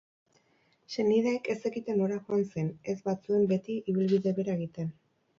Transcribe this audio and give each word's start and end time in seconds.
Senideek 0.93 1.49
ez 1.53 1.55
zekiten 1.67 1.99
nora 1.99 2.17
joan 2.29 2.41
zen, 2.55 2.71
ez 2.93 2.95
baitzuen 3.09 3.43
beti 3.51 3.75
ibilbide 3.93 4.33
bera 4.41 4.57
egiten. 4.61 4.89